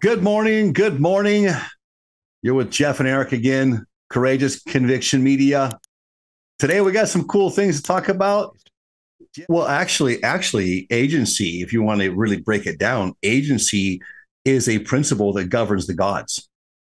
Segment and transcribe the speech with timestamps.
[0.00, 0.72] Good morning.
[0.72, 1.48] Good morning.
[2.42, 5.76] You're with Jeff and Eric again, Courageous Conviction Media.
[6.60, 8.56] Today we got some cool things to talk about.
[9.48, 14.00] Well, actually, actually, agency, if you want to really break it down, agency
[14.44, 16.48] is a principle that governs the gods,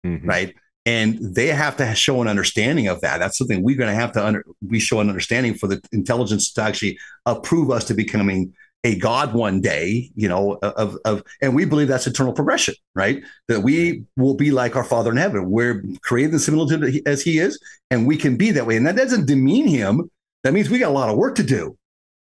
[0.05, 0.27] mm-hmm.
[0.27, 0.55] right?
[0.85, 3.17] And they have to show an understanding of that.
[3.17, 6.53] That's something we're going to have to under, we show an understanding for the intelligence
[6.53, 11.53] to actually approve us to becoming a God one day, you know, of, of, and
[11.53, 13.23] we believe that's eternal progression, right?
[13.47, 15.51] That we will be like our Father in heaven.
[15.51, 17.59] We're created the similitude as He is,
[17.91, 18.77] and we can be that way.
[18.77, 20.09] And that doesn't demean Him.
[20.43, 21.77] That means we got a lot of work to do,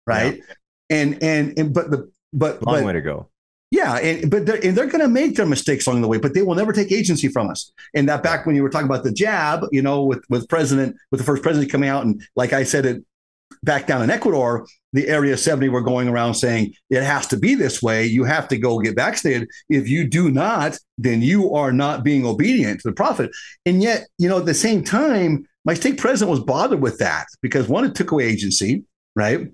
[0.06, 0.38] right?
[0.38, 0.54] Yeah.
[0.90, 3.30] And, and and but the but long but, way to go.
[3.72, 6.36] Yeah, and but they're, and they're going to make their mistakes along the way, but
[6.36, 7.72] they will never take agency from us.
[7.96, 10.96] And that back when you were talking about the jab, you know, with with president
[11.10, 13.04] with the first president coming out and like I said it
[13.64, 17.56] back down in Ecuador, the Area 70 were going around saying it has to be
[17.56, 18.06] this way.
[18.06, 19.50] You have to go get vaccinated.
[19.68, 23.32] If you do not, then you are not being obedient to the prophet.
[23.66, 27.26] And yet, you know, at the same time, my stake president was bothered with that
[27.42, 28.84] because one, it took away agency,
[29.16, 29.48] right?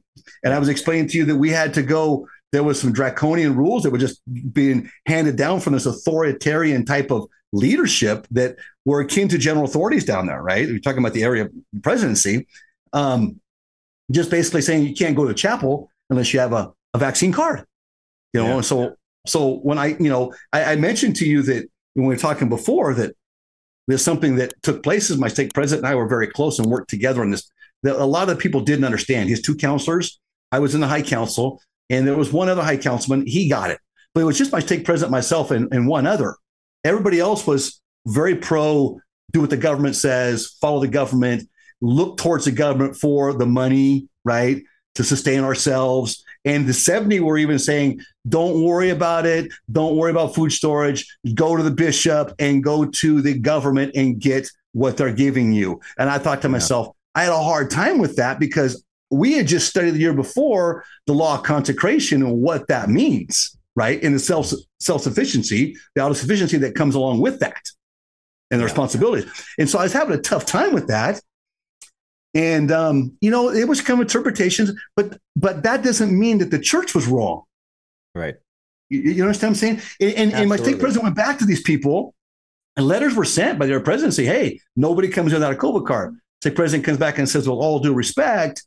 [0.43, 2.27] And I was explaining to you that we had to go.
[2.51, 7.11] There was some draconian rules that were just being handed down from this authoritarian type
[7.11, 10.67] of leadership that were akin to general authorities down there, right?
[10.67, 11.47] We're talking about the area
[11.83, 12.47] presidency.
[12.91, 13.39] Um,
[14.11, 17.65] just basically saying you can't go to chapel unless you have a, a vaccine card.
[18.33, 18.61] You know, yeah.
[18.61, 18.95] so
[19.27, 22.47] so when I, you know, I, I, mentioned to you that when we were talking
[22.47, 23.15] before that
[23.87, 26.69] there's something that took place as my stake president and I were very close and
[26.69, 27.49] worked together on this.
[27.83, 29.29] That a lot of people didn't understand.
[29.29, 30.19] His two counselors,
[30.51, 33.71] I was in the high council, and there was one other high councilman, he got
[33.71, 33.79] it.
[34.13, 36.35] But it was just my stake president, myself, and, and one other.
[36.83, 38.99] Everybody else was very pro
[39.31, 41.49] do what the government says, follow the government,
[41.81, 44.63] look towards the government for the money, right,
[44.95, 46.23] to sustain ourselves.
[46.45, 49.51] And the 70 were even saying, don't worry about it.
[49.71, 51.05] Don't worry about food storage.
[51.33, 55.79] Go to the bishop and go to the government and get what they're giving you.
[55.97, 56.53] And I thought to yeah.
[56.53, 60.13] myself, I had a hard time with that because we had just studied the year
[60.13, 64.01] before the law of consecration and what that means, right?
[64.03, 67.61] And the self self sufficiency, the auto sufficiency that comes along with that,
[68.51, 68.65] and the yeah.
[68.65, 69.29] responsibilities.
[69.57, 71.21] And so I was having a tough time with that.
[72.33, 76.51] And um, you know, it was kind of interpretations, but but that doesn't mean that
[76.51, 77.43] the church was wrong.
[78.13, 78.35] Right.
[78.89, 79.81] You, you understand what I'm saying?
[79.99, 82.13] And, and, and my stake president went back to these people,
[82.75, 86.15] and letters were sent by their president say, "Hey, nobody comes without a COVID card."
[86.41, 88.63] Stake president comes back and says, "Well, all due respect,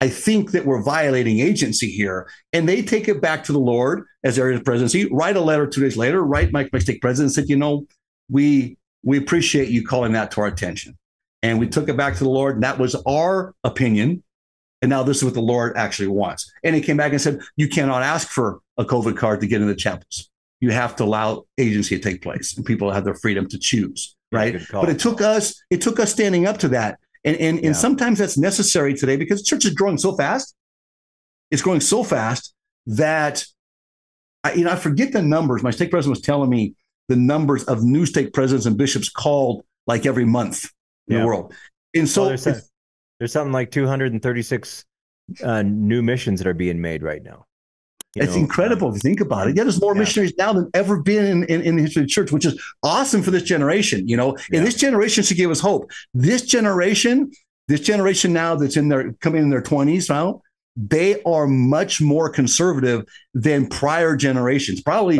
[0.00, 2.28] I think that we're violating agency here.
[2.52, 5.66] And they take it back to the Lord as area of presidency, write a letter
[5.66, 7.86] two days later, write my, my stake president said, you know,
[8.28, 10.98] we we appreciate you calling that to our attention.
[11.46, 12.56] And we took it back to the Lord.
[12.56, 14.24] And that was our opinion.
[14.82, 16.52] And now this is what the Lord actually wants.
[16.64, 19.62] And he came back and said, You cannot ask for a COVID card to get
[19.62, 20.28] in the chapels.
[20.60, 24.16] You have to allow agency to take place and people have their freedom to choose.
[24.32, 24.60] Right.
[24.72, 26.98] But it took us, it took us standing up to that.
[27.24, 27.66] And and, yeah.
[27.68, 30.52] and sometimes that's necessary today because church is growing so fast.
[31.52, 32.52] It's growing so fast
[32.86, 33.44] that
[34.42, 35.62] I, you know, I forget the numbers.
[35.62, 36.74] My stake president was telling me
[37.08, 40.72] the numbers of new stake presidents and bishops called like every month
[41.08, 41.20] in yeah.
[41.20, 41.54] the world.
[41.94, 42.70] And so well, there's,
[43.18, 44.84] there's, something like 236
[45.42, 47.46] uh, new missions that are being made right now.
[48.14, 49.56] You it's know, incredible um, if you think about it.
[49.56, 50.00] Yeah, there's more yeah.
[50.00, 52.60] missionaries now than ever been in, in, in, the history of the church, which is
[52.82, 54.08] awesome for this generation.
[54.08, 54.58] You know, yeah.
[54.58, 55.90] and this generation should give us hope.
[56.14, 57.30] This generation,
[57.68, 60.40] this generation now that's in their coming in their 20s now,
[60.76, 64.80] they are much more conservative than prior generations.
[64.80, 65.18] Probably,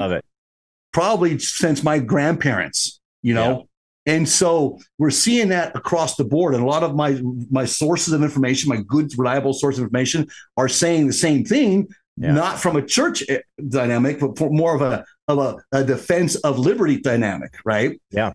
[0.92, 3.00] probably since my grandparents.
[3.22, 3.68] You know,
[4.06, 6.54] and so we're seeing that across the board.
[6.54, 10.28] And a lot of my my sources of information, my good, reliable source of information,
[10.56, 12.32] are saying the same thing, yeah.
[12.32, 16.36] not from a church eh, dynamic, but for more of a of a, a defense
[16.36, 18.00] of liberty dynamic, right?
[18.12, 18.32] Yeah.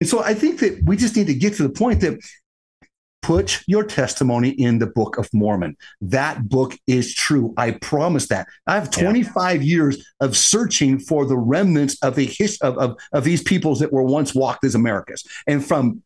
[0.00, 2.18] And so I think that we just need to get to the point that
[3.24, 5.78] Put your testimony in the Book of Mormon.
[6.02, 7.54] That book is true.
[7.56, 8.46] I promise that.
[8.66, 9.66] I have 25 yeah.
[9.66, 13.90] years of searching for the remnants of the his, of, of, of these peoples that
[13.90, 15.24] were once walked as Americas.
[15.46, 16.02] And from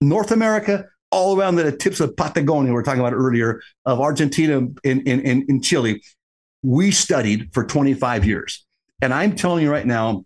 [0.00, 4.56] North America all around the tips of Patagonia, we are talking about earlier, of Argentina
[4.56, 6.02] and, and, and, and Chile,
[6.62, 8.64] we studied for 25 years.
[9.02, 10.24] And I'm telling you right now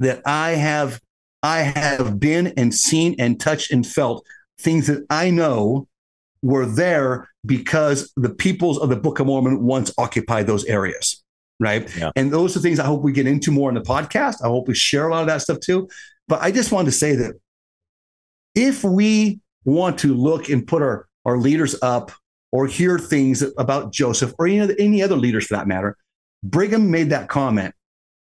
[0.00, 1.00] that I have
[1.40, 4.26] I have been and seen and touched and felt
[4.60, 5.86] things that I know
[6.42, 11.22] were there because the peoples of the Book of Mormon once occupied those areas.
[11.60, 11.94] Right.
[11.96, 12.12] Yeah.
[12.14, 14.36] And those are things I hope we get into more in the podcast.
[14.44, 15.88] I hope we share a lot of that stuff too.
[16.28, 17.34] But I just wanted to say that
[18.54, 22.12] if we want to look and put our, our leaders up
[22.52, 25.96] or hear things about Joseph or any, any other leaders for that matter,
[26.44, 27.74] Brigham made that comment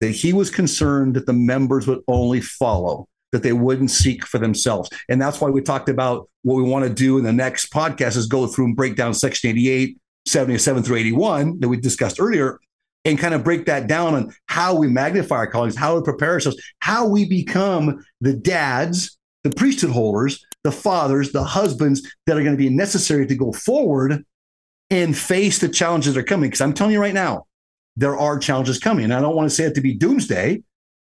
[0.01, 4.39] that he was concerned that the members would only follow, that they wouldn't seek for
[4.39, 4.89] themselves.
[5.09, 8.17] And that's why we talked about what we want to do in the next podcast
[8.17, 12.61] is go through and break down Section 88, 77 through 81 that we discussed earlier
[13.05, 16.31] and kind of break that down on how we magnify our callings, how we prepare
[16.31, 22.43] ourselves, how we become the dads, the priesthood holders, the fathers, the husbands that are
[22.43, 24.25] going to be necessary to go forward
[24.91, 26.51] and face the challenges that are coming.
[26.51, 27.47] Because I'm telling you right now,
[27.97, 29.05] there are challenges coming.
[29.05, 30.63] And I don't want to say it to be doomsday.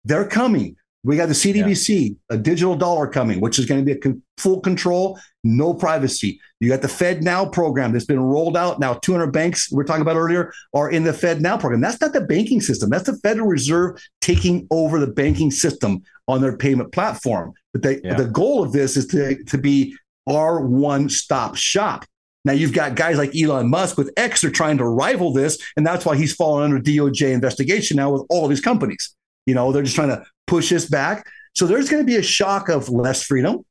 [0.05, 0.77] They're coming.
[1.05, 2.37] We got the CBDC, yeah.
[2.37, 6.41] a digital dollar coming, which is going to be a full control, no privacy.
[6.61, 8.95] You got the FedNow program that's been rolled out now.
[8.95, 11.81] 200 banks we are talking about earlier are in the FedNow program.
[11.81, 12.89] That's not the banking system.
[12.89, 17.53] That's the Federal Reserve taking over the banking system on their payment platform.
[17.73, 18.15] But they, yeah.
[18.15, 19.97] the goal of this is to, to be
[20.29, 22.05] our one stop shop.
[22.45, 25.87] Now you've got guys like Elon Musk with X are trying to rival this, and
[25.87, 29.15] that's why he's fallen under DOJ investigation now with all of his companies.
[29.47, 31.27] You know, they're just trying to push us back.
[31.55, 33.65] So there's going to be a shock of less freedom.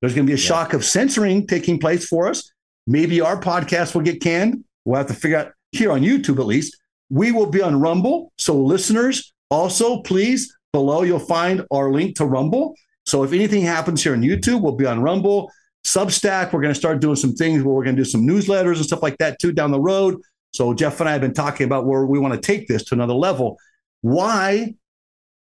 [0.00, 0.48] There's going to be a yeah.
[0.48, 2.52] shock of censoring taking place for us.
[2.86, 4.64] Maybe our podcast will get canned.
[4.84, 6.76] We'll have to figure out here on YouTube at least.
[7.10, 8.32] We will be on Rumble.
[8.38, 12.76] So listeners, also please below you'll find our link to Rumble.
[13.06, 15.50] So if anything happens here on YouTube, we'll be on Rumble.
[15.84, 18.76] Substack, we're going to start doing some things where we're going to do some newsletters
[18.76, 20.20] and stuff like that too down the road.
[20.52, 22.94] So Jeff and I have been talking about where we want to take this to
[22.94, 23.56] another level.
[24.00, 24.74] Why?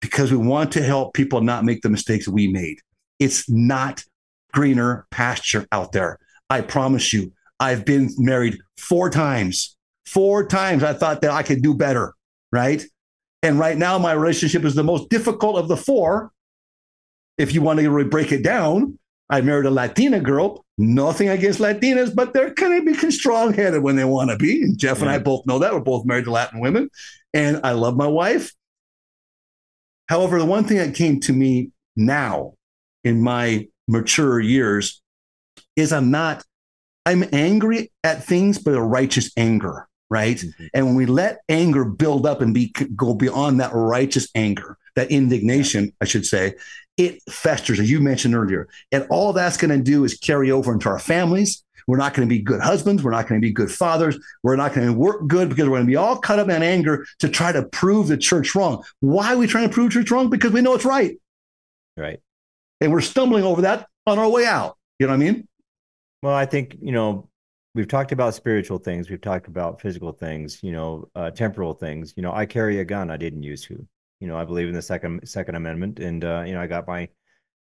[0.02, 2.78] Because we want to help people not make the mistakes we made.
[3.18, 4.04] It's not
[4.52, 6.18] greener pasture out there.
[6.50, 7.32] I promise you.
[7.58, 9.76] I've been married four times.
[10.04, 12.12] Four times I thought that I could do better,
[12.50, 12.84] right?
[13.42, 16.32] And right now, my relationship is the most difficult of the four.
[17.38, 18.98] If you want to really break it down,
[19.30, 20.64] I married a Latina girl.
[20.76, 24.62] Nothing against Latinas, but they're kind of become strong headed when they want to be.
[24.62, 25.04] And Jeff yeah.
[25.04, 25.72] and I both know that.
[25.72, 26.90] We're both married to Latin women.
[27.32, 28.52] And I love my wife.
[30.12, 32.52] However, the one thing that came to me now
[33.02, 35.00] in my mature years
[35.74, 36.44] is I'm not,
[37.06, 40.36] I'm angry at things, but a righteous anger, right?
[40.36, 40.66] Mm-hmm.
[40.74, 45.10] And when we let anger build up and be go beyond that righteous anger, that
[45.10, 46.56] indignation, I should say,
[46.98, 48.68] it festers, as you mentioned earlier.
[48.92, 51.64] And all that's going to do is carry over into our families.
[51.86, 53.02] We're not going to be good husbands.
[53.02, 54.18] We're not going to be good fathers.
[54.42, 56.62] We're not going to work good because we're going to be all cut up in
[56.62, 58.84] anger to try to prove the church wrong.
[59.00, 60.30] Why are we trying to prove church wrong?
[60.30, 61.16] Because we know it's right.
[61.96, 62.20] Right.
[62.80, 64.76] And we're stumbling over that on our way out.
[64.98, 65.48] You know what I mean?
[66.22, 67.28] Well, I think, you know,
[67.74, 69.10] we've talked about spiritual things.
[69.10, 72.14] We've talked about physical things, you know, uh, temporal things.
[72.16, 73.86] You know, I carry a gun I didn't use to
[74.22, 76.86] you know, I believe in the second Second Amendment, and uh, you know, I got
[76.86, 77.08] my,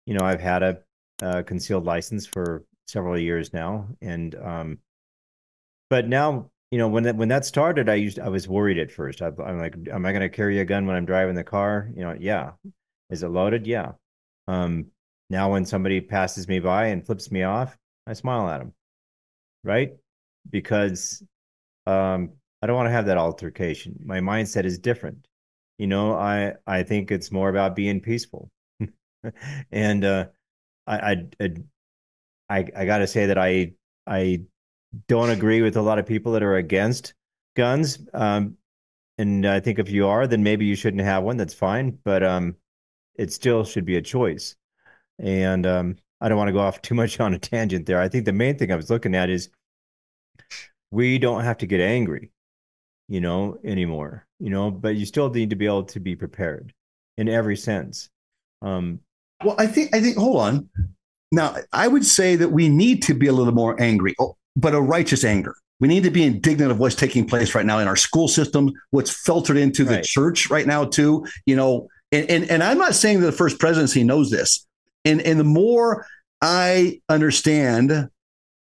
[0.06, 0.78] you know, I've had a,
[1.22, 4.78] a concealed license for several years now, and um,
[5.90, 8.90] but now, you know, when that when that started, I used I was worried at
[8.90, 9.22] first.
[9.22, 11.90] I, am like, am I going to carry a gun when I'm driving the car?
[11.94, 12.52] You know, yeah.
[13.10, 13.66] Is it loaded?
[13.66, 13.92] Yeah.
[14.48, 14.86] Um,
[15.30, 17.76] now, when somebody passes me by and flips me off,
[18.06, 18.74] I smile at them,
[19.64, 19.92] right?
[20.50, 21.22] Because
[21.86, 22.30] um,
[22.62, 23.96] I don't want to have that altercation.
[24.04, 25.28] My mindset is different
[25.78, 28.50] you know i i think it's more about being peaceful
[29.72, 30.26] and uh
[30.86, 31.48] I, I i
[32.50, 33.72] i gotta say that i
[34.06, 34.40] i
[35.06, 37.14] don't agree with a lot of people that are against
[37.56, 38.56] guns um
[39.18, 42.22] and i think if you are then maybe you shouldn't have one that's fine but
[42.22, 42.54] um
[43.16, 44.56] it still should be a choice
[45.18, 48.08] and um i don't want to go off too much on a tangent there i
[48.08, 49.50] think the main thing i was looking at is
[50.90, 52.30] we don't have to get angry
[53.08, 56.72] you know anymore you know, but you still need to be able to be prepared
[57.16, 58.08] in every sense.
[58.62, 59.00] Um,
[59.44, 60.68] well, I think I think hold on.
[61.30, 64.74] Now, I would say that we need to be a little more angry, oh, but
[64.74, 65.54] a righteous anger.
[65.80, 68.72] We need to be indignant of what's taking place right now in our school system,
[68.90, 69.96] what's filtered into right.
[69.96, 71.26] the church right now, too.
[71.46, 74.66] You know, and, and and I'm not saying that the first presidency knows this.
[75.04, 76.06] And and the more
[76.40, 78.08] I understand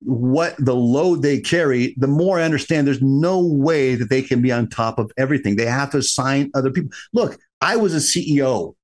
[0.01, 4.43] what the load they carry, the more I understand there's no way that they can
[4.43, 5.57] be on top of everything.
[5.57, 6.91] They have to assign other people.
[7.13, 8.75] Look, I was a CEO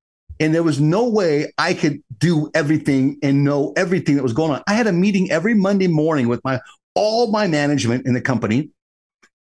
[0.42, 4.50] and there was no way I could do everything and know everything that was going
[4.50, 4.62] on.
[4.66, 6.60] I had a meeting every Monday morning with my
[6.94, 8.70] all my management in the company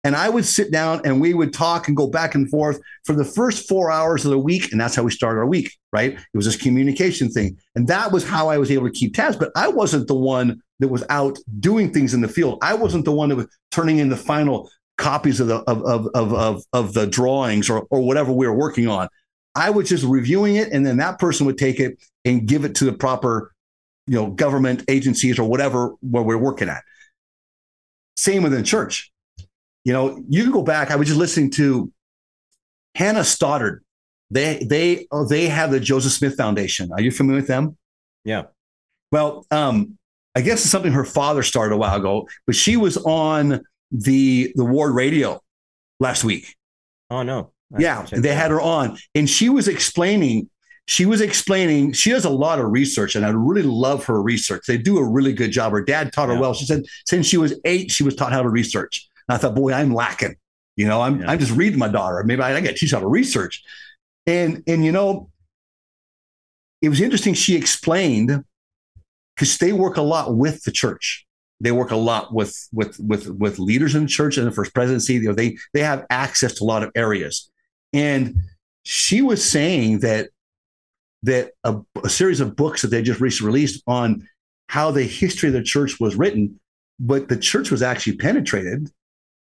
[0.04, 3.14] and I would sit down and we would talk and go back and forth for
[3.14, 4.70] the first four hours of the week.
[4.70, 6.12] And that's how we started our week, right?
[6.12, 7.58] It was this communication thing.
[7.74, 9.36] And that was how I was able to keep tabs.
[9.36, 12.58] But I wasn't the one that was out doing things in the field.
[12.62, 16.08] I wasn't the one that was turning in the final copies of the of of
[16.14, 19.08] of of, of the drawings or or whatever we were working on.
[19.58, 22.76] I was just reviewing it, and then that person would take it and give it
[22.76, 23.52] to the proper,
[24.06, 26.82] you know, government agencies or whatever where we're working at.
[28.16, 29.10] Same within church
[29.88, 30.90] you know, you can go back.
[30.90, 31.90] I was just listening to
[32.94, 33.82] Hannah Stoddard
[34.30, 36.90] They they oh, they have the Joseph Smith Foundation.
[36.92, 37.78] Are you familiar with them?
[38.22, 38.42] Yeah.
[39.10, 39.96] Well, um,
[40.34, 44.52] I guess it's something her father started a while ago, but she was on the
[44.56, 45.40] the Ward Radio
[46.00, 46.54] last week.
[47.08, 47.52] Oh no.
[47.76, 50.48] Yeah, they had her on, and she was explaining.
[50.86, 51.92] She was explaining.
[51.92, 54.64] She does a lot of research, and I really love her research.
[54.66, 55.72] They do a really good job.
[55.72, 56.40] Her dad taught her yeah.
[56.40, 56.54] well.
[56.54, 59.06] She said since she was eight, she was taught how to research.
[59.28, 60.36] And I thought, boy, I'm lacking.
[60.76, 61.30] You know, I'm yeah.
[61.30, 62.22] I'm just reading my daughter.
[62.24, 63.62] Maybe I, I got to teach how to research.
[64.26, 65.28] And and you know,
[66.80, 67.34] it was interesting.
[67.34, 68.44] She explained
[69.34, 71.26] because they work a lot with the church.
[71.60, 74.72] They work a lot with with with with leaders in the church and the first
[74.72, 75.14] presidency.
[75.14, 77.50] You know, they they have access to a lot of areas.
[77.92, 78.36] And
[78.84, 80.30] she was saying that
[81.24, 84.28] that a, a series of books that they just recently released on
[84.68, 86.60] how the history of the church was written,
[87.00, 88.90] but the church was actually penetrated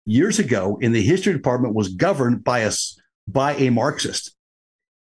[0.05, 4.35] years ago in the history department was governed by us by a Marxist.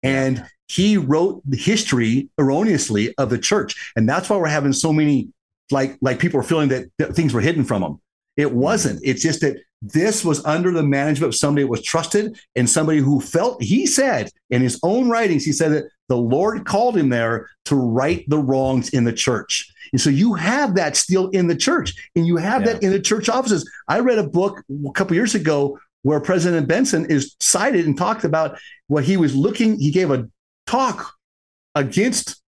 [0.03, 3.91] And he wrote the history erroneously of the church.
[3.95, 5.29] And that's why we're having so many
[5.71, 8.01] like like people are feeling that, that things were hidden from them.
[8.39, 9.01] It wasn't.
[9.03, 12.99] It's just that this was under the management of somebody that was trusted and somebody
[12.99, 17.09] who felt, he said in his own writings, he said that the Lord called him
[17.09, 19.69] there to right the wrongs in the church.
[19.91, 22.73] And so you have that still in the church and you have yeah.
[22.73, 23.69] that in the church offices.
[23.89, 28.23] I read a book a couple years ago where President Benson is cited and talked
[28.23, 30.29] about what he was looking, he gave a
[30.65, 31.13] talk
[31.75, 32.41] against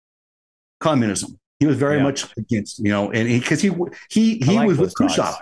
[0.78, 1.36] communism.
[1.58, 2.04] He was very yeah.
[2.04, 3.70] much against, you know, and because he,
[4.08, 5.34] he, he, he like was with Khrushchev.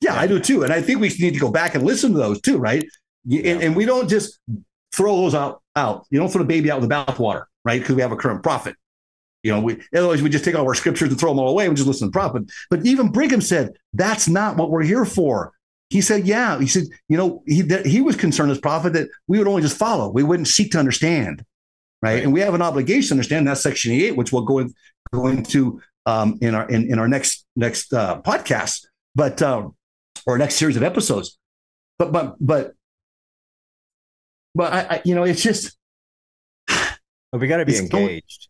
[0.00, 0.62] Yeah, yeah, I do too.
[0.62, 2.84] And I think we need to go back and listen to those too, right?
[3.24, 3.52] Yeah.
[3.52, 4.38] And, and we don't just
[4.92, 6.06] throw those out, out.
[6.10, 7.80] You don't throw the baby out with the bathwater, right?
[7.80, 8.76] Because we have a current prophet.
[9.42, 11.66] You know, we otherwise we just take all our scriptures and throw them all away
[11.66, 12.50] and just listen to the prophet.
[12.68, 15.52] But even Brigham said that's not what we're here for.
[15.88, 16.58] He said, yeah.
[16.58, 19.62] He said, you know, he that he was concerned as prophet that we would only
[19.62, 20.10] just follow.
[20.10, 21.44] We wouldn't seek to understand.
[22.02, 22.14] Right.
[22.14, 22.22] right.
[22.24, 24.74] And we have an obligation to understand that's section eight, which we'll go, in,
[25.12, 28.86] go into um, in our in, in our next next uh, podcast.
[29.14, 29.76] But um,
[30.26, 31.38] or next series of episodes.
[31.98, 32.72] But but but
[34.54, 35.76] but I, I you know it's just
[36.68, 38.48] well, we got to be engaged.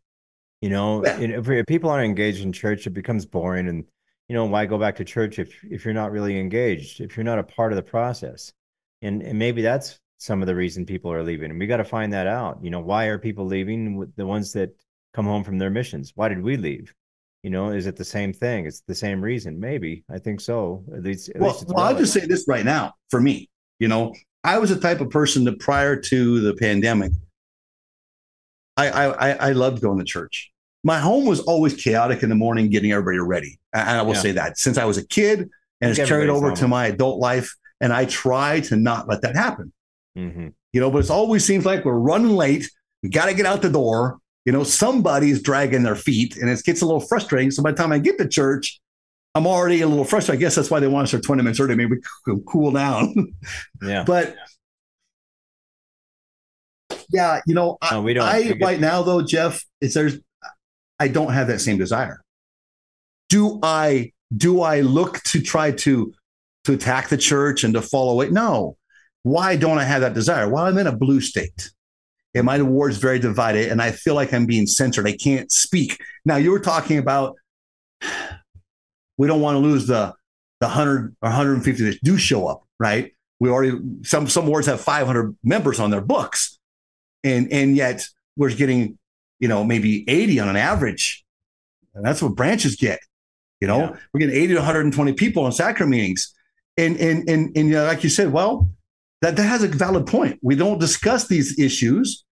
[0.61, 1.19] You know, yeah.
[1.21, 3.69] if, if people aren't engaged in church, it becomes boring.
[3.69, 3.85] And
[4.29, 7.25] you know, why go back to church if if you're not really engaged, if you're
[7.25, 8.53] not a part of the process?
[9.03, 11.51] And and maybe that's some of the reason people are leaving.
[11.51, 12.59] And we got to find that out.
[12.63, 14.11] You know, why are people leaving?
[14.17, 14.75] The ones that
[15.13, 16.13] come home from their missions.
[16.15, 16.95] Why did we leave?
[17.47, 18.67] You know, is it the same thing?
[18.67, 19.61] It's the same reason.
[19.61, 20.83] Maybe I think so.
[20.93, 22.95] At least, at well, least well I'll just say this right now.
[23.09, 23.49] For me,
[23.79, 24.13] you know,
[24.43, 27.13] I was the type of person that prior to the pandemic,
[28.77, 30.51] I I, I loved going to church.
[30.83, 33.61] My home was always chaotic in the morning, getting everybody ready.
[33.73, 34.23] And I will yeah.
[34.23, 35.49] say that since I was a kid,
[35.81, 39.37] and it's carried over to my adult life, and I try to not let that
[39.37, 39.73] happen.
[40.19, 40.49] Mm-hmm.
[40.73, 42.69] You know, but it always seems like we're running late.
[43.05, 46.63] We got to get out the door you know, somebody's dragging their feet and it
[46.65, 47.51] gets a little frustrating.
[47.51, 48.81] So by the time I get to church,
[49.35, 50.41] I'm already a little frustrated.
[50.41, 51.97] I guess that's why they want us to 20 minutes early, maybe
[52.47, 53.35] cool down.
[53.83, 54.05] Yeah.
[54.05, 54.37] but
[57.13, 58.25] yeah, you know, no, we don't.
[58.25, 60.19] I, right now though, Jeff, is there's,
[60.99, 62.23] I don't have that same desire.
[63.29, 66.15] Do I, do I look to try to,
[66.65, 68.33] to attack the church and to follow it?
[68.33, 68.77] No.
[69.25, 70.49] Why don't I have that desire?
[70.49, 71.71] Well, I'm in a blue state
[72.37, 75.07] and my ward's very divided, and I feel like I'm being censored.
[75.07, 75.99] I can't speak.
[76.27, 77.37] Now you were talking about
[79.17, 80.15] we don't want to lose the
[80.61, 83.13] the hundred or 150 that do show up, right?
[83.41, 86.59] We already some some wards have 500 members on their books,
[87.25, 88.99] and and yet we're getting
[89.41, 91.25] you know maybe 80 on an average,
[91.95, 93.01] and that's what branches get.
[93.63, 93.97] You know, yeah.
[94.13, 96.35] we're getting 80 to 120 people on sacrament meetings,
[96.77, 98.71] and and and and you know, like you said, well,
[99.23, 100.39] that that has a valid point.
[100.43, 102.26] We don't discuss these issues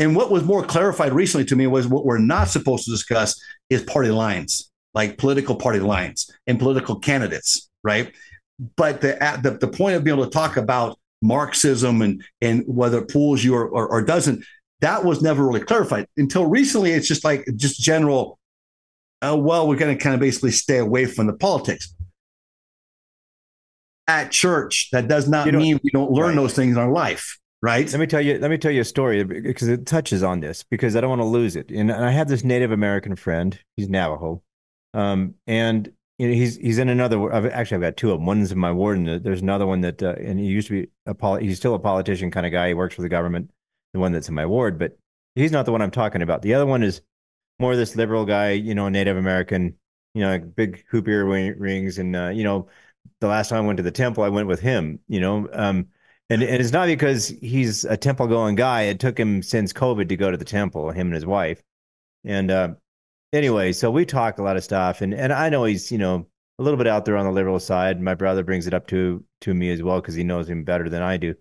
[0.00, 3.40] and what was more clarified recently to me was what we're not supposed to discuss
[3.68, 8.12] is party lines, like political party lines and political candidates, right?
[8.76, 12.98] But the the, the point of being able to talk about Marxism and and whether
[12.98, 14.42] it pulls you or, or, or doesn't,
[14.80, 16.92] that was never really clarified until recently.
[16.92, 18.38] It's just like just general.
[19.22, 21.94] Uh, well, we're going to kind of basically stay away from the politics
[24.08, 24.88] at church.
[24.92, 26.36] That does not mean we don't learn right.
[26.36, 27.90] those things in our life right?
[27.90, 28.38] Let me tell you.
[28.38, 31.22] Let me tell you a story because it touches on this because I don't want
[31.22, 31.70] to lose it.
[31.70, 33.58] And, I have this Native American friend.
[33.76, 34.42] He's Navajo,
[34.94, 37.32] um, and you know, he's he's in another.
[37.32, 38.26] I've, actually, I've got two of them.
[38.26, 40.02] One's in my ward, and there's another one that.
[40.02, 42.68] Uh, and he used to be a poli- He's still a politician kind of guy.
[42.68, 43.50] He works for the government.
[43.92, 44.96] The one that's in my ward, but
[45.34, 46.42] he's not the one I'm talking about.
[46.42, 47.00] The other one is
[47.58, 48.52] more this liberal guy.
[48.52, 49.76] You know, Native American.
[50.14, 52.68] You know, big hoop ear rings, and uh, you know,
[53.20, 54.98] the last time I went to the temple, I went with him.
[55.08, 55.48] You know.
[55.52, 55.88] Um,
[56.30, 58.82] And, and it's not because he's a temple going guy.
[58.82, 61.60] It took him since COVID to go to the temple, him and his wife.
[62.24, 62.74] And uh,
[63.32, 66.26] anyway, so we talk a lot of stuff, and and I know he's you know
[66.58, 68.00] a little bit out there on the liberal side.
[68.00, 70.88] My brother brings it up to to me as well because he knows him better
[70.88, 71.34] than I do.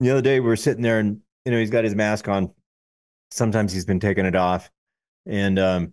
[0.00, 2.52] The other day we were sitting there, and you know he's got his mask on.
[3.30, 4.70] Sometimes he's been taking it off,
[5.24, 5.92] and um,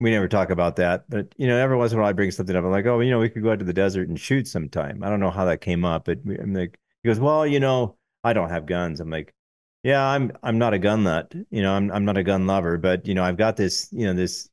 [0.00, 1.08] we never talk about that.
[1.08, 2.64] But you know, every once in a while I bring something up.
[2.64, 5.02] I'm like, oh, you know, we could go out to the desert and shoot sometime.
[5.02, 7.96] I don't know how that came up, but I'm like, he goes, well, you know,
[8.22, 9.00] I don't have guns.
[9.00, 9.32] I'm like,
[9.82, 11.32] yeah, I'm I'm not a gun nut.
[11.50, 14.04] You know, I'm I'm not a gun lover, but you know, I've got this, you
[14.04, 14.50] know, this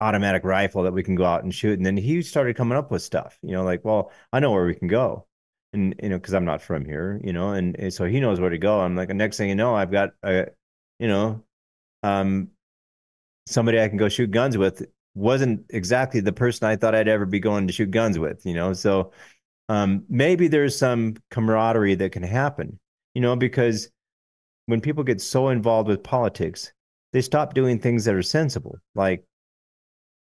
[0.00, 1.78] automatic rifle that we can go out and shoot.
[1.78, 4.66] And then he started coming up with stuff, you know, like, well, I know where
[4.66, 5.26] we can go.
[5.72, 8.40] And, you know, because I'm not from here, you know, and, and, so he knows
[8.40, 8.80] where to go.
[8.80, 10.46] I'm like, the next thing you know, I've got, a,
[10.98, 11.42] you know,
[12.02, 12.48] um,
[13.46, 17.26] somebody I can go shoot guns with wasn't exactly the person I thought I'd ever
[17.26, 18.72] be going to shoot guns with, you know.
[18.72, 19.12] So
[19.68, 22.78] um, maybe there's some camaraderie that can happen,
[23.14, 23.90] you know, because
[24.66, 26.72] when people get so involved with politics,
[27.12, 29.24] they stop doing things that are sensible, like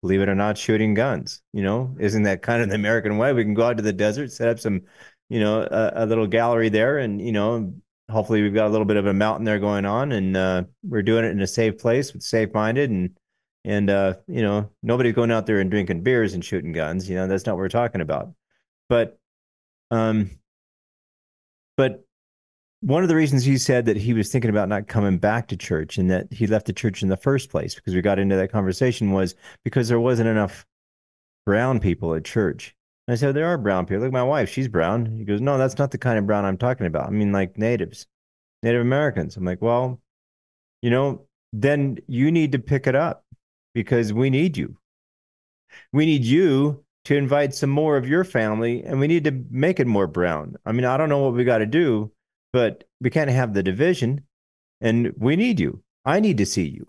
[0.02, 1.42] believe it or not, shooting guns.
[1.52, 3.32] You know, isn't that kind of the American way?
[3.32, 4.82] We can go out to the desert, set up some,
[5.28, 7.72] you know, a, a little gallery there, and you know,
[8.10, 11.02] hopefully we've got a little bit of a mountain there going on, and uh, we're
[11.02, 13.16] doing it in a safe place with safe minded and
[13.64, 17.08] and uh, you know nobody's going out there and drinking beers and shooting guns.
[17.08, 18.32] You know that's not what we're talking about.
[18.88, 19.18] But
[19.92, 20.30] um,
[21.76, 22.04] but
[22.80, 25.56] one of the reasons he said that he was thinking about not coming back to
[25.56, 28.34] church and that he left the church in the first place because we got into
[28.34, 29.34] that conversation was
[29.64, 30.66] because there wasn't enough
[31.46, 32.75] brown people at church.
[33.06, 34.00] I said, there are brown people.
[34.00, 35.06] Look, at my wife, she's brown.
[35.16, 37.08] He goes, no, that's not the kind of brown I'm talking about.
[37.08, 38.06] I mean, like natives,
[38.62, 39.37] Native Americans.
[39.37, 40.00] I'm like, well,
[40.80, 43.25] you know, then you need to pick it up
[43.75, 44.76] because we need you.
[45.92, 49.81] We need you to invite some more of your family and we need to make
[49.81, 50.57] it more brown.
[50.64, 52.12] I mean, I don't know what we got to do,
[52.53, 54.24] but we can't have the division
[54.81, 55.83] and we need you.
[56.05, 56.87] I need to see you.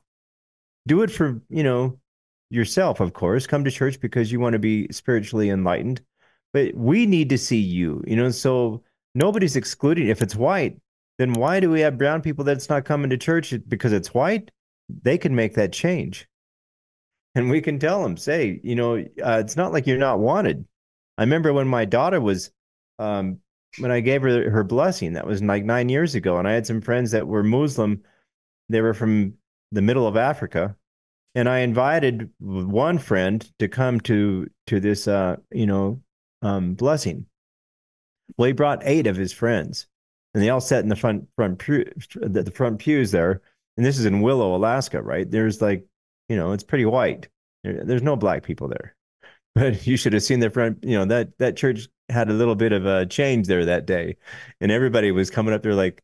[0.87, 1.99] Do it for, you know,
[2.49, 3.47] yourself, of course.
[3.47, 6.01] Come to church because you want to be spiritually enlightened,
[6.51, 8.29] but we need to see you, you know.
[8.31, 8.83] So
[9.15, 10.07] nobody's excluding.
[10.07, 10.77] If it's white,
[11.17, 14.51] then why do we have brown people that's not coming to church because it's white?
[14.89, 16.27] They can make that change.
[17.35, 20.65] And we can tell them, say, you know, uh, it's not like you're not wanted.
[21.17, 22.51] I remember when my daughter was,
[22.99, 23.39] um,
[23.79, 26.37] when I gave her her blessing, that was like nine years ago.
[26.37, 28.03] And I had some friends that were Muslim.
[28.69, 29.33] They were from
[29.71, 30.75] the middle of Africa
[31.35, 36.01] and I invited one friend to come to to this uh, you know
[36.41, 37.25] um, blessing.
[38.37, 39.87] Well, he brought eight of his friends,
[40.33, 43.41] and they all sat in the front front pew, the front pews there.
[43.75, 45.29] And this is in Willow, Alaska, right?
[45.29, 45.85] There's like
[46.33, 47.27] you know it's pretty white.
[47.63, 48.95] there's no black people there,
[49.55, 50.83] but you should have seen the front.
[50.83, 54.17] You know that that church had a little bit of a change there that day,
[54.59, 56.01] and everybody was coming up there like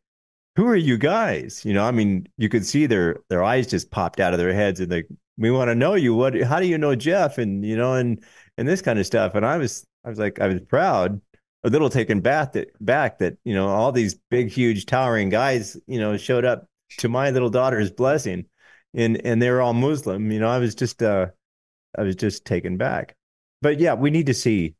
[0.56, 1.64] who are you guys?
[1.64, 4.52] You know, I mean, you could see their their eyes just popped out of their
[4.52, 6.14] heads and like, we want to know you.
[6.14, 7.38] What how do you know Jeff?
[7.38, 8.22] And you know, and
[8.58, 9.34] and this kind of stuff.
[9.34, 11.20] And I was I was like, I was proud,
[11.64, 15.76] a little taken back that back that, you know, all these big, huge, towering guys,
[15.86, 16.66] you know, showed up
[16.98, 18.44] to my little daughter's blessing
[18.94, 20.30] and and they were all Muslim.
[20.30, 21.26] You know, I was just uh
[21.96, 23.14] I was just taken back.
[23.62, 24.74] But yeah, we need to see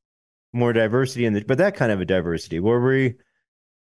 [0.52, 3.14] more diversity in the but that kind of a diversity where we,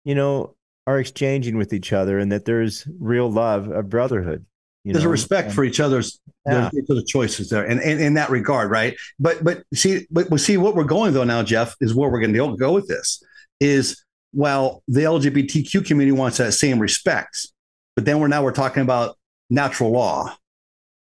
[0.04, 0.54] you know,
[0.86, 4.44] are exchanging with each other and that there's real love of brotherhood.
[4.84, 5.08] there's know?
[5.08, 6.70] a respect and, for each other's yeah.
[7.06, 8.96] choices there, and, and in that regard, right?
[9.18, 12.20] But but see, but we see what we're going though now, Jeff, is where we're
[12.20, 13.22] going to go with this.
[13.60, 17.48] Is well, the LGBTQ community wants that same respect,
[17.96, 19.16] but then we're now we're talking about
[19.50, 20.36] natural law,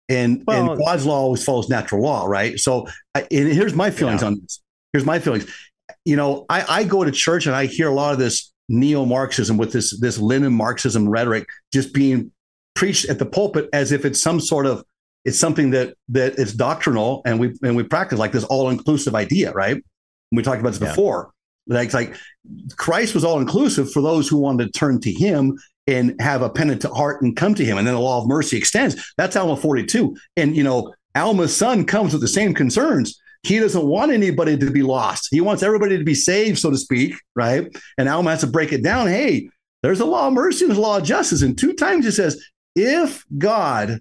[0.09, 2.59] and well, and God's law always follows natural law, right?
[2.59, 4.29] So, and here's my feelings yeah.
[4.29, 4.61] on this.
[4.93, 5.47] Here's my feelings.
[6.05, 9.57] You know, I, I go to church and I hear a lot of this neo-Marxism
[9.57, 12.33] with this this Lenin Marxism rhetoric just being
[12.75, 14.85] preached at the pulpit as if it's some sort of
[15.25, 19.53] it's something that that is doctrinal and we and we practice like this all-inclusive idea,
[19.53, 19.83] right?
[20.33, 20.89] we talked about this yeah.
[20.89, 21.33] before.
[21.67, 22.17] Like, like
[22.77, 25.59] Christ was all inclusive for those who wanted to turn to him
[25.91, 27.79] and have a penitent heart and come to him.
[27.79, 29.13] And then the law of mercy extends.
[29.17, 30.17] That's Alma 42.
[30.37, 33.21] And you know, Alma's son comes with the same concerns.
[33.43, 35.29] He doesn't want anybody to be lost.
[35.31, 37.75] He wants everybody to be saved, so to speak, right?
[37.97, 39.09] And Alma has to break it down.
[39.09, 39.49] Hey,
[39.83, 41.41] there's a law of mercy and a law of justice.
[41.41, 42.45] And two times he says,
[42.77, 44.01] if God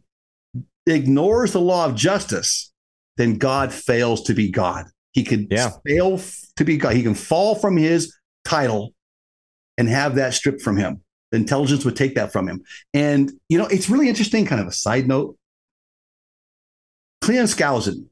[0.86, 2.72] ignores the law of justice,
[3.18, 4.88] then God fails to be God.
[5.14, 5.72] He can yeah.
[5.88, 6.20] fail
[6.58, 6.96] to be God.
[6.96, 8.94] He can fall from his title
[9.78, 11.02] and have that stripped from him.
[11.32, 12.64] The intelligence would take that from him.
[12.94, 15.38] And, you know, it's really interesting, kind of a side note.
[17.22, 18.08] Cleon Skousen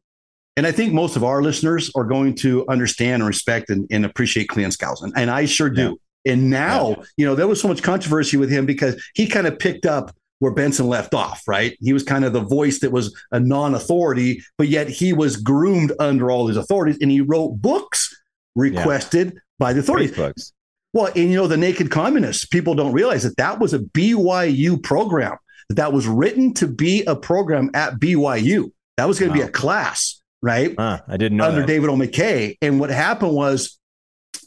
[0.57, 4.03] and I think most of our listeners are going to understand and respect and, and
[4.03, 5.11] appreciate Cleon Skousen.
[5.15, 5.99] And I sure do.
[6.25, 7.03] And now, yeah.
[7.15, 10.13] you know, there was so much controversy with him because he kind of picked up
[10.39, 11.77] where Benson left off, right?
[11.79, 15.37] He was kind of the voice that was a non authority, but yet he was
[15.37, 18.19] groomed under all these authorities and he wrote books
[18.55, 19.39] requested yeah.
[19.59, 20.15] by the authorities.
[20.15, 20.53] Books.
[20.93, 24.81] Well, and you know, the naked communists, people don't realize that that was a BYU
[24.81, 25.37] program,
[25.69, 28.71] that that was written to be a program at BYU.
[28.97, 29.45] That was going to wow.
[29.45, 30.73] be a class, right?
[30.77, 31.67] I didn't know under that.
[31.67, 31.95] David O.
[31.95, 32.57] McKay.
[32.61, 33.77] And what happened was,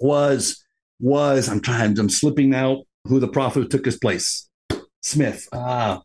[0.00, 0.64] was,
[0.98, 4.48] was I'm trying, I'm slipping now who the prophet who took his place.
[5.02, 5.48] Smith.
[5.52, 6.02] Ah.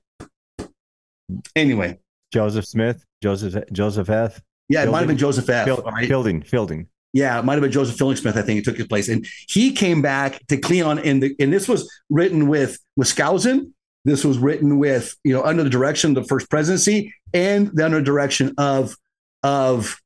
[1.56, 2.00] Anyway.
[2.32, 4.41] Joseph Smith, Joseph Joseph F.
[4.67, 4.88] Yeah, Fielding?
[4.88, 5.65] it might have been Joseph F.
[5.65, 6.08] Field, right?
[6.08, 6.88] Fielding, Fielding.
[7.15, 8.36] Yeah, it might have been Joseph Fielding Smith.
[8.36, 10.99] I think it took his place, and he came back to Cleon.
[10.99, 13.73] And the and this was written with Wisconsin.
[14.04, 17.86] This was written with you know under the direction of the first presidency and the
[17.86, 18.97] under direction of
[19.43, 19.97] of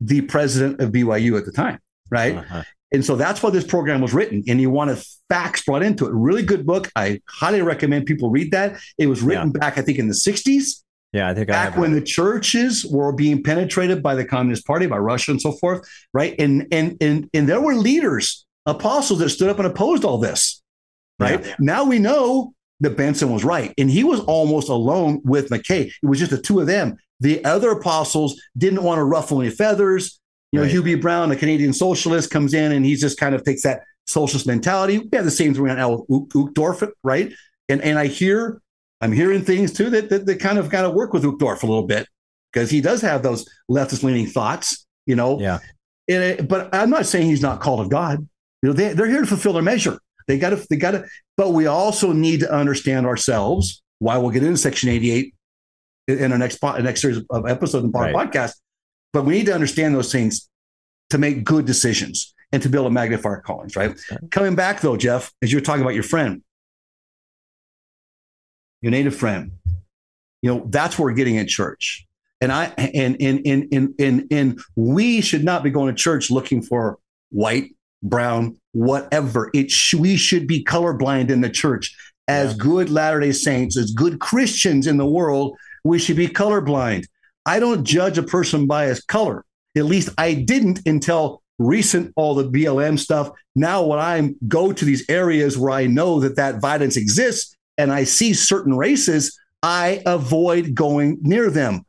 [0.00, 2.36] the president of BYU at the time, right?
[2.36, 2.62] Uh-huh.
[2.92, 4.42] And so that's why this program was written.
[4.48, 6.12] And you wanted facts brought into it.
[6.14, 6.90] Really good book.
[6.96, 8.80] I highly recommend people read that.
[8.96, 9.60] It was written yeah.
[9.60, 10.83] back, I think, in the 60s.
[11.14, 14.86] Yeah, I think back I when the churches were being penetrated by the Communist Party,
[14.86, 16.34] by Russia and so forth, right?
[16.40, 20.60] And and and and there were leaders, apostles that stood up and opposed all this.
[21.20, 21.46] Right.
[21.46, 21.54] Yeah.
[21.60, 23.72] Now we know that Benson was right.
[23.78, 25.86] And he was almost alone with McKay.
[25.86, 26.96] It was just the two of them.
[27.20, 30.18] The other apostles didn't want to ruffle any feathers.
[30.50, 30.72] You know, right.
[30.72, 30.96] Hugh B.
[30.96, 34.98] Brown, a Canadian socialist, comes in and he just kind of takes that socialist mentality.
[34.98, 37.32] We have the same thing on Al Uchtdorf, right?
[37.68, 38.60] And and I hear,
[39.04, 41.66] I'm hearing things too that that, that kind of kind of work with Uchtdorf a
[41.66, 42.08] little bit
[42.50, 45.38] because he does have those leftist leaning thoughts, you know.
[45.38, 45.58] Yeah.
[46.08, 48.26] It, uh, but I'm not saying he's not called of God.
[48.62, 49.98] You know, they, they're here to fulfill their measure.
[50.26, 51.04] They got to, they got to,
[51.36, 53.82] but we also need to understand ourselves.
[53.98, 55.34] Why we'll get into Section 88
[56.08, 58.14] in our next next series of episodes and right.
[58.14, 58.52] podcast.
[59.12, 60.48] But we need to understand those things
[61.10, 63.90] to make good decisions and to be able to magnify our callings, right?
[63.90, 64.16] Okay.
[64.30, 66.42] Coming back though, Jeff, as you were talking about your friend,
[68.84, 69.50] your native friend,
[70.42, 72.06] you know, that's where we're getting in church.
[72.42, 76.30] And I and and and and and, and we should not be going to church
[76.30, 76.98] looking for
[77.30, 79.50] white, brown, whatever.
[79.54, 81.96] It sh- we should be colorblind in the church
[82.28, 82.58] as yeah.
[82.58, 85.56] good Latter-day Saints, as good Christians in the world.
[85.82, 87.06] We should be colorblind.
[87.46, 89.46] I don't judge a person by his color.
[89.74, 93.30] At least I didn't until recent all the BLM stuff.
[93.56, 97.92] Now, when I go to these areas where I know that that violence exists and
[97.92, 101.84] I see certain races, I avoid going near them.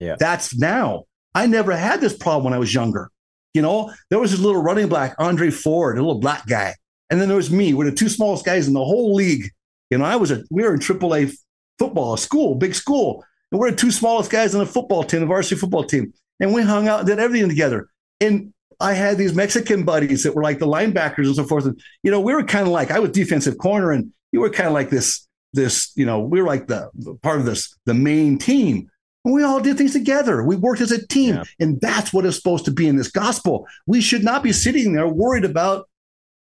[0.00, 0.16] Yeah.
[0.18, 1.04] That's now.
[1.34, 3.10] I never had this problem when I was younger.
[3.54, 6.74] You know, there was this little running back, Andre Ford, a little black guy.
[7.10, 7.74] And then there was me.
[7.74, 9.50] We're the two smallest guys in the whole league.
[9.90, 11.36] You know, I was a we were in AAA
[11.78, 13.24] football, a school, big school.
[13.50, 16.12] And we're the two smallest guys on the football team, the varsity football team.
[16.40, 17.88] And we hung out and did everything together.
[18.20, 21.66] And I had these Mexican buddies that were like the linebackers and so forth.
[21.66, 24.50] And, you know, we were kind of like, I was defensive corner and you were
[24.50, 27.76] kind of like this, this, you know, we were like the, the part of this,
[27.86, 28.90] the main team.
[29.24, 30.42] And we all did things together.
[30.42, 31.36] We worked as a team.
[31.36, 31.44] Yeah.
[31.60, 33.66] And that's what is supposed to be in this gospel.
[33.86, 35.88] We should not be sitting there worried about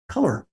[0.08, 0.46] color.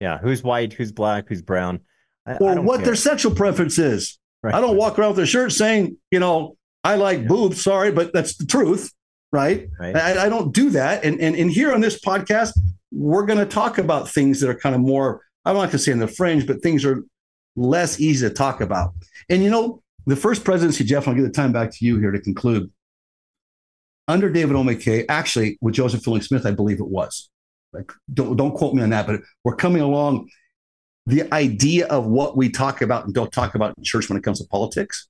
[0.00, 0.18] Yeah.
[0.18, 1.80] Who's white, who's black, who's brown.
[2.26, 2.86] I, or I what care.
[2.86, 4.18] their sexual preference is.
[4.42, 4.54] Right.
[4.54, 7.28] I don't walk around with a shirt saying, you know, I like yeah.
[7.28, 7.62] boobs.
[7.62, 8.92] Sorry, but that's the truth,
[9.32, 9.68] right?
[9.80, 9.96] right.
[9.96, 11.02] I, I, don't do that.
[11.02, 12.52] And, and and here on this podcast,
[12.92, 15.22] we're going to talk about things that are kind of more.
[15.44, 17.04] I'm not going to say in the fringe, but things are
[17.56, 18.94] less easy to talk about.
[19.28, 21.08] And you know, the first presidency, Jeff.
[21.08, 22.70] I'll give the time back to you here to conclude.
[24.06, 24.62] Under David O.
[24.62, 27.30] McKay, actually, with Joseph Fielding Smith, I believe it was.
[27.72, 30.28] Like, don't don't quote me on that, but we're coming along
[31.06, 34.22] the idea of what we talk about and don't talk about in church when it
[34.22, 35.08] comes to politics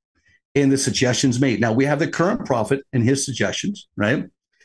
[0.55, 1.61] and the suggestions made.
[1.61, 4.25] Now we have the current prophet and his suggestions, right?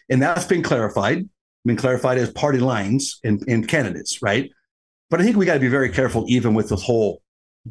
[0.10, 1.28] And that's been clarified,
[1.66, 4.52] been clarified as party lines and, and candidates, right?
[5.10, 7.22] But I think we got to be very careful, even with the whole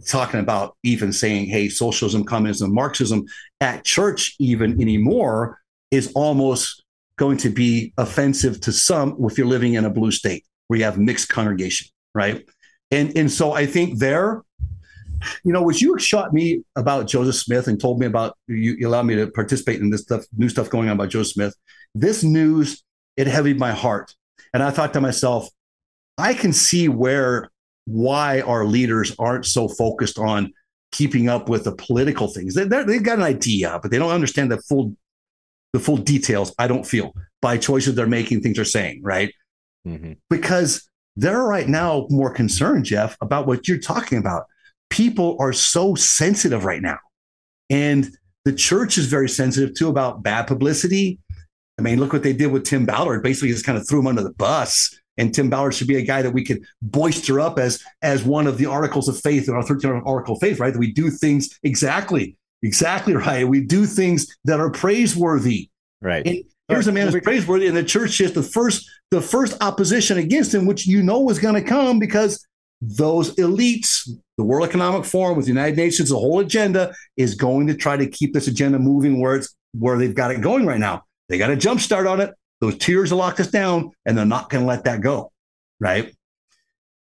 [0.06, 3.24] talking about even saying, hey, socialism, communism, Marxism
[3.60, 5.58] at church, even anymore,
[5.90, 6.84] is almost
[7.16, 10.84] going to be offensive to some if you're living in a blue state where you
[10.84, 12.48] have mixed congregation, right?
[12.90, 14.42] And and so I think there,
[15.44, 18.88] you know, what you shot me about Joseph Smith and told me about you, you
[18.88, 21.54] allowed me to participate in this stuff, new stuff going on about Joseph Smith.
[21.94, 22.82] This news
[23.16, 24.14] it heavied my heart,
[24.54, 25.48] and I thought to myself,
[26.18, 27.50] I can see where
[27.86, 30.52] why our leaders aren't so focused on
[30.92, 32.54] keeping up with the political things.
[32.54, 34.94] They, they've got an idea, but they don't understand the full
[35.72, 36.54] the full details.
[36.58, 39.32] I don't feel by choices they're making, things they're saying, right?
[39.86, 40.14] Mm-hmm.
[40.30, 44.46] Because they're right now more concerned, Jeff, about what you're talking about.
[44.88, 46.98] People are so sensitive right now.
[47.68, 48.10] And
[48.44, 51.18] the church is very sensitive too about bad publicity.
[51.78, 53.22] I mean, look what they did with Tim Ballard.
[53.22, 56.02] Basically, just kind of threw him under the bus and Tim Ballard should be a
[56.02, 59.54] guy that we could boister up as as one of the articles of faith in
[59.54, 60.72] our 13 article of faith, right?
[60.72, 63.46] That we do things exactly, exactly right.
[63.46, 65.68] We do things that are praiseworthy.
[66.00, 66.26] Right.
[66.26, 70.16] And here's a man who's praiseworthy, and the church is the first the first opposition
[70.16, 72.46] against him, which you know is going to come because
[72.80, 77.66] those elites, the World Economic Forum with the United Nations, the whole agenda is going
[77.66, 80.78] to try to keep this agenda moving where it's where they've got it going right
[80.78, 81.04] now.
[81.28, 82.32] They got a jump start on it.
[82.60, 85.32] Those tears will lock us down, and they're not going to let that go.
[85.80, 86.14] Right?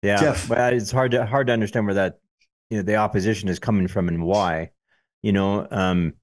[0.04, 0.20] Yeah.
[0.20, 0.50] Jeff.
[0.50, 2.20] Well, it's hard to hard to understand where that
[2.70, 4.72] you know the opposition is coming from and why.
[5.22, 6.14] You know, um,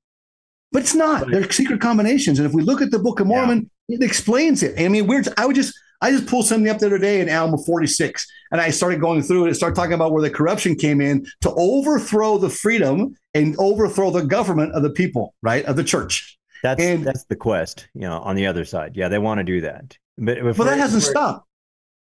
[0.72, 1.24] but it's not.
[1.24, 2.38] But They're secret combinations.
[2.38, 3.96] And if we look at the Book of Mormon, yeah.
[3.96, 4.80] it explains it.
[4.80, 7.28] I mean, we're I would just I just pulled something up the other day in
[7.28, 10.74] Alma 46, and I started going through it and started talking about where the corruption
[10.74, 15.76] came in to overthrow the freedom and overthrow the government of the people, right, of
[15.76, 16.38] the church.
[16.62, 18.96] That's and, that's the quest, you know, on the other side.
[18.96, 21.46] Yeah, they want to do that, but but that hasn't stopped.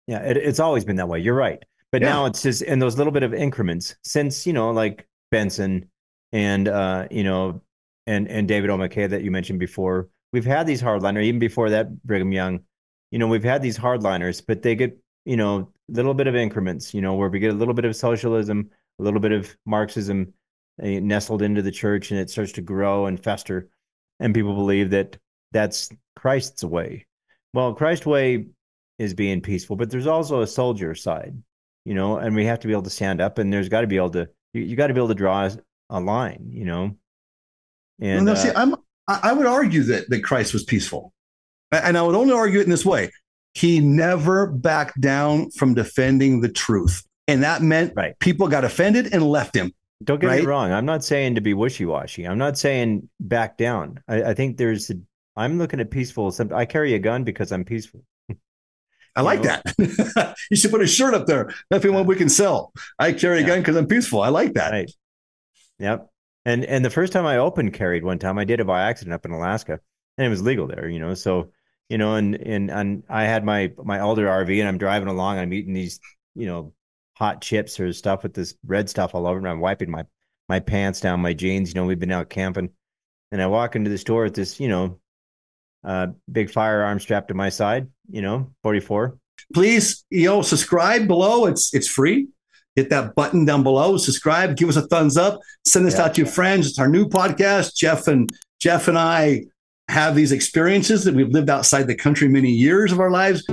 [0.08, 1.20] Yeah, it, it's always been that way.
[1.20, 2.10] You're right, but yeah.
[2.10, 5.90] now it's just in those little bit of increments since you know, like Benson
[6.32, 7.62] and uh, you know,
[8.08, 8.78] and and David O.
[8.78, 10.10] McKay that you mentioned before.
[10.32, 12.62] We've had these hardliners even before that Brigham Young
[13.12, 16.36] you know, we've had these hardliners, but they get, you know, a little bit of
[16.36, 19.56] increments, you know, where we get a little bit of socialism, a little bit of
[19.66, 20.34] Marxism
[20.82, 23.70] uh, nestled into the church and it starts to grow and fester.
[24.20, 25.18] And people believe that
[25.52, 27.06] that's Christ's way.
[27.54, 28.48] Well, Christ's way
[28.98, 31.42] is being peaceful, but there's also a soldier side,
[31.86, 33.88] you know, and we have to be able to stand up and there's got to
[33.88, 35.50] be able to, you, you got to be able to draw
[35.90, 36.96] a line, you know.
[38.02, 38.76] And well, no, see, uh, I'm,
[39.08, 41.14] I would argue that, that Christ was peaceful.
[41.72, 43.12] And I would only argue it in this way
[43.54, 47.04] he never backed down from defending the truth.
[47.28, 48.18] And that meant right.
[48.20, 49.74] people got offended and left him.
[50.04, 50.42] Don't get right?
[50.42, 50.72] me wrong.
[50.72, 52.26] I'm not saying to be wishy washy.
[52.26, 54.02] I'm not saying back down.
[54.08, 54.92] I, I think there's,
[55.36, 56.34] i am looking at peaceful.
[56.54, 58.04] I carry a gun because I'm peaceful.
[59.16, 59.60] I like know?
[59.78, 60.36] that.
[60.50, 61.54] you should put a shirt up there.
[61.70, 62.72] That's one we can sell.
[62.98, 64.22] I carry a gun because I'm peaceful.
[64.22, 64.72] I like that.
[64.72, 64.92] Right.
[65.80, 66.10] Yep.
[66.46, 69.14] And and the first time I open carried one time, I did it by accident
[69.14, 69.80] up in Alaska,
[70.18, 70.88] and it was legal there.
[70.88, 71.52] You know, so
[71.90, 75.36] you know, and and and I had my my older RV and I'm driving along
[75.36, 76.00] and I'm eating these,
[76.36, 76.74] you know,
[77.20, 80.06] hot chips or stuff with this red stuff all over and I'm wiping my
[80.48, 82.70] my pants down, my jeans, you know, we've been out camping.
[83.32, 85.00] And I walk into the store with this, you know,
[85.84, 89.18] uh big firearm strapped to my side, you know, 44.
[89.54, 91.46] Please, you know, subscribe below.
[91.46, 92.30] It's it's free.
[92.76, 96.06] Hit that button down below, subscribe, give us a thumbs up, send this yeah.
[96.06, 96.68] out to your friends.
[96.68, 97.76] It's our new podcast.
[97.76, 98.30] Jeff and
[98.60, 99.46] Jeff and I
[99.90, 103.44] have these experiences that we've lived outside the country many years of our lives.